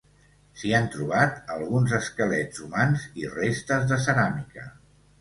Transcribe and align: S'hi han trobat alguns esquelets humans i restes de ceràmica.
S'hi 0.61 0.71
han 0.77 0.87
trobat 0.95 1.51
alguns 1.57 1.95
esquelets 1.99 2.65
humans 2.65 3.07
i 3.25 3.31
restes 3.39 3.89
de 3.95 4.05
ceràmica. 4.11 4.71